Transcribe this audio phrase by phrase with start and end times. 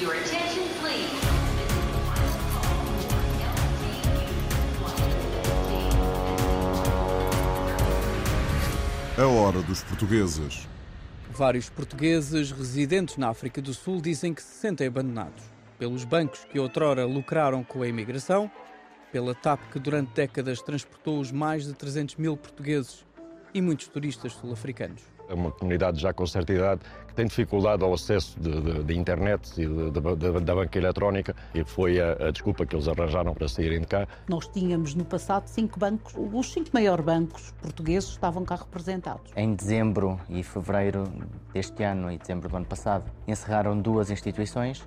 [0.00, 1.08] Your attention, please.
[9.16, 10.66] A hora dos portugueses.
[11.30, 15.44] Vários portugueses residentes na África do Sul dizem que se sentem abandonados
[15.78, 18.50] pelos bancos que outrora lucraram com a imigração,
[19.12, 23.06] pela TAP que durante décadas transportou os mais de 300 mil portugueses
[23.54, 25.13] e muitos turistas sul-africanos.
[25.28, 28.98] É uma comunidade já com certa idade que tem dificuldade ao acesso de, de, de
[28.98, 33.48] internet e de, da banca eletrónica e foi a, a, desculpa que eles arranjaram para
[33.48, 34.06] saírem de cá.
[34.28, 39.32] Nós tínhamos no passado cinco bancos, os cinco maiores bancos portugueses estavam cá representados.
[39.36, 41.04] Em dezembro e fevereiro
[41.52, 44.86] deste ano e dezembro do ano passado encerraram duas instituições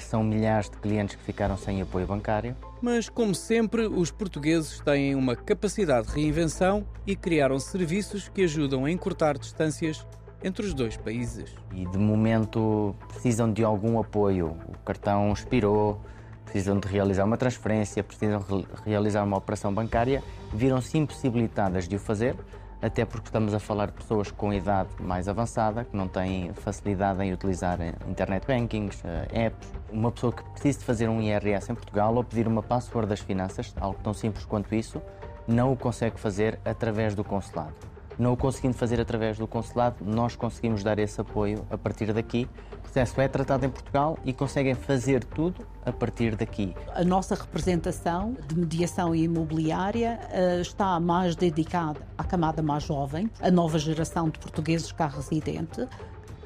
[0.00, 2.56] são milhares de clientes que ficaram sem apoio bancário.
[2.82, 8.84] Mas, como sempre, os portugueses têm uma capacidade de reinvenção e criaram serviços que ajudam
[8.84, 10.06] a encurtar distâncias
[10.42, 11.54] entre os dois países.
[11.72, 14.56] E de momento precisam de algum apoio.
[14.68, 16.00] O cartão expirou,
[16.44, 21.98] precisam de realizar uma transferência, precisam de realizar uma operação bancária, viram-se impossibilitadas de o
[21.98, 22.36] fazer
[22.82, 27.22] até porque estamos a falar de pessoas com idade mais avançada, que não têm facilidade
[27.22, 27.78] em utilizar
[28.08, 29.72] internet bankings, eh, apps.
[29.90, 33.20] Uma pessoa que precisa de fazer um IRS em Portugal ou pedir uma password das
[33.20, 35.00] finanças, algo tão simples quanto isso,
[35.46, 37.74] não o consegue fazer através do consulado.
[38.20, 42.46] Não o conseguindo fazer através do consulado, nós conseguimos dar esse apoio a partir daqui.
[42.74, 46.74] O processo é tratado em Portugal e conseguem fazer tudo a partir daqui.
[46.94, 53.50] A nossa representação de mediação imobiliária uh, está mais dedicada à camada mais jovem, a
[53.50, 55.88] nova geração de portugueses cá residente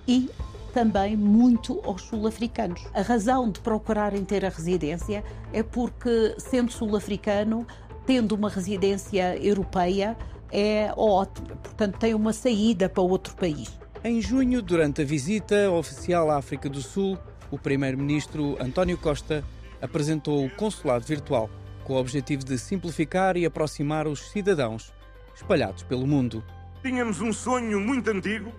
[0.07, 0.31] e
[0.73, 2.87] também muito aos sul-africanos.
[2.95, 7.67] A razão de procurarem ter a residência é porque, sendo sul-africano,
[8.07, 10.17] tendo uma residência europeia,
[10.53, 11.49] é ótimo.
[11.57, 13.79] Portanto, tem uma saída para outro país.
[14.03, 17.19] Em junho, durante a visita oficial à África do Sul,
[17.51, 19.45] o primeiro-ministro António Costa
[19.81, 21.49] apresentou o consulado virtual
[21.85, 24.93] com o objetivo de simplificar e aproximar os cidadãos
[25.35, 26.43] espalhados pelo mundo.
[26.83, 28.53] Tínhamos um sonho muito antigo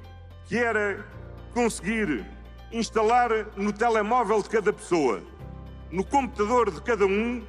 [0.48, 1.06] que era
[1.54, 2.26] conseguir
[2.72, 5.22] instalar no telemóvel de cada pessoa,
[5.92, 7.44] no computador de cada um,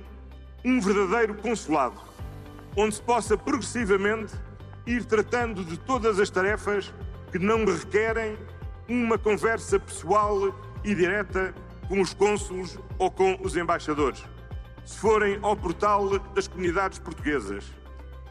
[0.64, 2.00] um verdadeiro consulado
[2.76, 4.34] onde se possa progressivamente
[4.86, 6.92] ir tratando de todas as tarefas
[7.32, 8.36] que não requerem
[8.88, 10.54] uma conversa pessoal
[10.84, 11.54] e direta
[11.88, 14.22] com os cônsulos ou com os embaixadores.
[14.84, 17.64] Se forem ao portal das comunidades portuguesas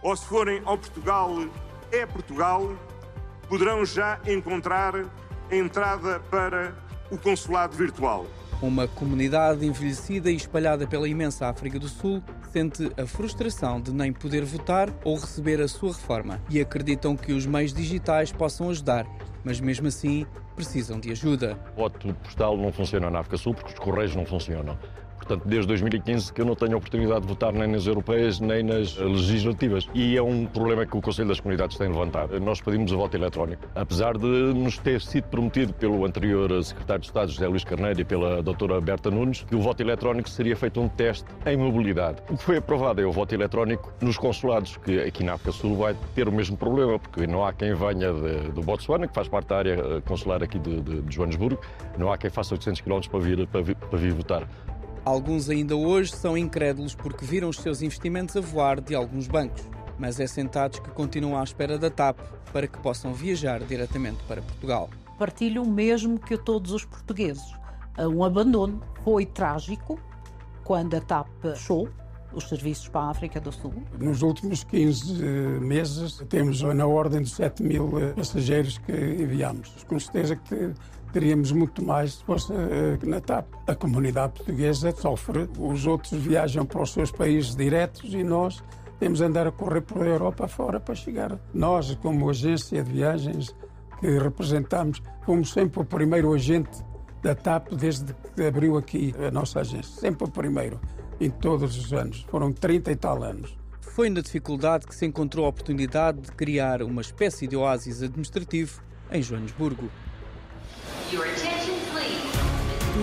[0.01, 1.31] ou se forem ao Portugal
[1.91, 2.73] é Portugal,
[3.50, 6.75] poderão já encontrar a entrada para
[7.11, 8.25] o consulado virtual.
[8.61, 12.23] Uma comunidade envelhecida e espalhada pela imensa África do Sul
[12.55, 17.33] sente a frustração de nem poder votar ou receber a sua reforma e acreditam que
[17.33, 19.05] os meios digitais possam ajudar,
[19.43, 21.59] mas mesmo assim precisam de ajuda.
[21.73, 24.79] O voto postal não funciona na África Sul porque os correios não funcionam.
[25.28, 28.96] Portanto, desde 2015 que eu não tenho oportunidade de votar nem nas europeias nem nas
[28.96, 29.88] legislativas.
[29.94, 32.40] E é um problema que o Conselho das Comunidades tem levantado.
[32.40, 33.64] Nós pedimos o voto eletrónico.
[33.74, 38.06] Apesar de nos ter sido prometido pelo anterior secretário de Estado, José Luís Carneiro, e
[38.06, 42.22] pela doutora Berta Nunes, que o voto eletrónico seria feito um teste em mobilidade.
[42.30, 45.75] O que foi aprovado é o voto eletrónico nos consulados, que aqui na África Sul
[45.75, 48.14] vai ter o mesmo problema, porque não há quem venha
[48.53, 51.59] do Botsuana, que faz parte da área eh, consular aqui de, de, de Joanesburgo,
[51.97, 54.47] não há quem faça 800 km para vir, para vir, para vir votar.
[55.05, 59.61] Alguns ainda hoje são incrédulos porque viram os seus investimentos a voar de alguns bancos,
[59.99, 62.17] mas é sentados que continuam à espera da TAP
[62.51, 64.89] para que possam viajar diretamente para Portugal.
[65.19, 67.53] Partilho o mesmo que todos os portugueses.
[67.99, 69.99] Um abandono foi trágico
[70.63, 71.87] quando a TAP fechou
[72.35, 73.73] os serviços para a África do Sul.
[74.00, 75.23] Nos últimos 15
[75.62, 79.72] meses temos na ordem de 7 mil passageiros que enviamos.
[79.88, 80.73] Com certeza que
[81.16, 83.47] teríamos muito mais se fosse uh, na TAP.
[83.66, 88.62] A comunidade portuguesa sofre, os outros viajam para os seus países diretos e nós
[89.00, 91.40] temos de andar a correr por Europa fora para chegar.
[91.53, 93.56] Nós, como agência de viagens
[94.02, 96.84] que representamos, fomos sempre o primeiro agente
[97.23, 100.02] da TAP desde que abriu aqui a nossa agência.
[100.02, 100.82] Sempre o primeiro,
[101.20, 102.26] em todos os anos.
[102.29, 103.56] Foram 30 e tal anos.
[103.82, 108.82] Foi na dificuldade que se encontrou a oportunidade de criar uma espécie de oásis administrativo
[109.12, 109.90] em Joanesburgo.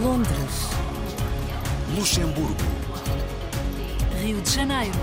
[0.02, 0.70] Londres.
[1.96, 2.54] Luxemburgo.
[4.20, 4.98] Rio de Janeiro.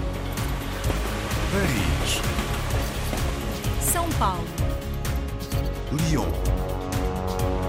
[1.51, 2.21] Paris.
[3.81, 4.45] São Paulo.
[5.91, 6.29] Lyon.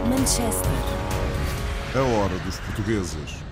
[0.09, 0.71] Manchester.
[1.95, 3.50] A hora dos portugueses.